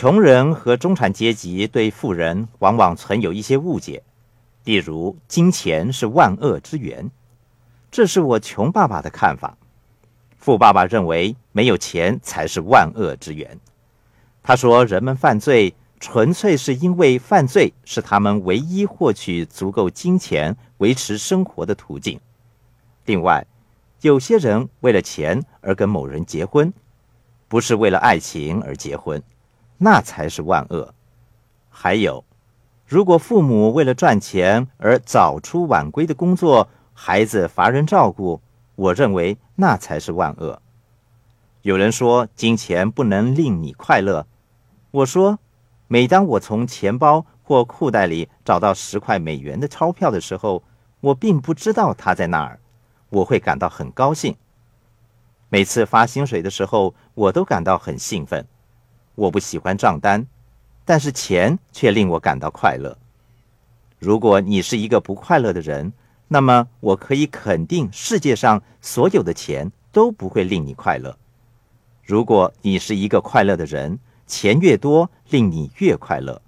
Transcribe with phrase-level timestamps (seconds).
[0.00, 4.04] 穷人和中产阶级对富人往往存有一些误解，
[4.62, 7.10] 例如金钱是万恶之源，
[7.90, 9.58] 这是我穷爸爸的看法。
[10.36, 13.58] 富爸爸认为没有钱才是万恶之源。
[14.40, 22.20] 他说，人们犯罪纯粹是因为犯罪是他们唯一获取足够金钱维持生活的途径。
[23.06, 23.44] 另外，
[24.02, 26.72] 有些人为了钱而跟某人结婚，
[27.48, 29.20] 不是为了爱情而结婚。
[29.78, 30.92] 那才是万恶。
[31.70, 32.24] 还有，
[32.86, 38.40] 如果父母为了赚钱而早出晚归的工作，孩子乏人照顾，
[38.74, 40.60] 我认为那才是万恶。
[41.62, 44.26] 有人说金钱不能令你快乐，
[44.90, 45.38] 我说，
[45.86, 50.62] 每当我从钱包或裤袋里找到十块美元的钞票的时候，
[51.00, 52.58] 我并不知道它在那儿，
[53.10, 54.36] 我会感到很高兴。
[55.48, 58.46] 每次发薪水的时候，我都感到很兴奋。
[59.18, 60.24] 我不喜欢账单，
[60.84, 62.96] 但是钱却令我感到快乐。
[63.98, 65.92] 如果你是一个不快乐的人，
[66.28, 71.18] 那么我可以肯定，世界上所有的钱都不会令你快乐。
[72.04, 76.40] 如果你是一个快乐的人，钱越多，令你越快乐。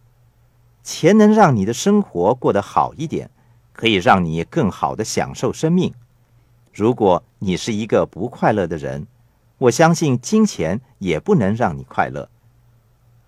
[0.84, 3.28] 钱能让你的生活过得好一点，
[3.72, 5.92] 可以让你更好的享受生命。
[6.72, 9.08] 如果你是一个不快乐的人，
[9.58, 12.28] 我相信金钱也不能让你快乐。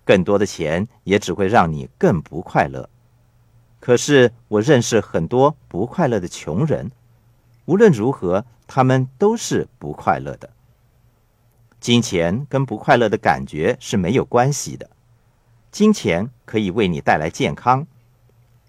[0.05, 2.89] 更多的钱也只会让你更不快乐。
[3.79, 6.91] 可是我认识很多不快乐的穷人，
[7.65, 10.49] 无论如何，他们都是不快乐的。
[11.79, 14.89] 金钱跟不快乐的感觉是没有关系的。
[15.69, 17.85] 金钱可以为你带来健康。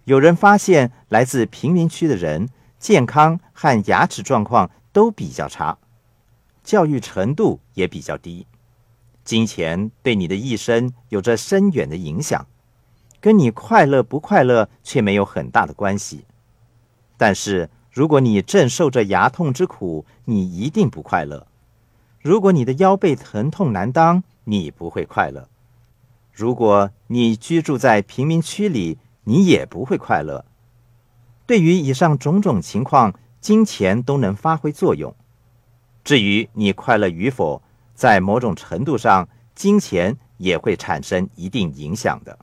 [0.05, 2.49] 有人发现，来自贫民区的人
[2.79, 5.79] 健康和牙齿状况都比较差，
[6.65, 8.47] 教育程度也比较低。
[9.25, 12.47] 金钱对你的一生有着深远的影响，
[13.21, 16.25] 跟你快乐不快乐却没有很大的关系。
[17.17, 21.47] 但是，如果你正受着牙痛之苦，你一定不快乐；
[22.21, 25.49] 如果你的腰背疼痛难当，你不会快乐；
[26.33, 30.45] 如果你居住在贫民区里，你也不会快乐。
[31.47, 35.15] 对于以上种种情况，金钱都能发挥作用。
[36.03, 37.63] 至于你快乐与否，
[37.95, 42.37] 在某种程度上，金钱也会产生一定影响的。